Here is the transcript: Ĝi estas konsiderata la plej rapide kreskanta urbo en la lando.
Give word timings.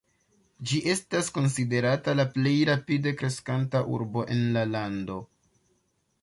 Ĝi 0.69 0.77
estas 0.93 1.27
konsiderata 1.35 2.15
la 2.21 2.25
plej 2.37 2.55
rapide 2.71 3.13
kreskanta 3.21 3.83
urbo 3.99 4.25
en 4.37 4.43
la 4.57 4.65
lando. 4.73 5.21